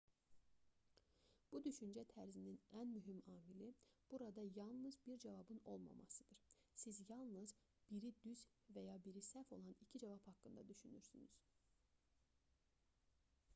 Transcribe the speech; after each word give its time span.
bu 1.55 1.59
düşüncə 1.65 2.03
tərzinin 2.13 2.55
ən 2.79 2.93
mühüm 2.93 3.17
amili 3.33 3.67
burada 4.13 4.45
yalnız 4.55 4.95
bir 5.09 5.19
cavabın 5.25 5.61
olmasındadır 5.73 6.57
siz 6.85 7.01
yalnız 7.11 7.53
biri 7.91 8.11
düz 8.25 8.45
və 8.79 8.85
ya 8.87 8.95
biri 9.09 9.23
səhv 9.29 9.57
olan 9.59 9.77
iki 9.87 10.01
cavab 10.07 10.23
haqqında 10.31 10.65
düşünürsünüz 10.73 11.37